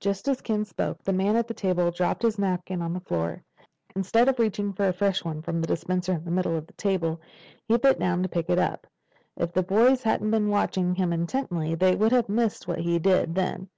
[0.00, 3.42] Just as Ken spoke, the man at the table dropped his napkin on the floor.
[3.94, 6.74] Instead of reaching for a fresh one from the dispenser in the middle of the
[6.74, 7.22] table,
[7.66, 8.86] he bent down to pick it up.
[9.34, 13.34] If the boys hadn't been watching him intently they would have missed what he did
[13.34, 13.70] then.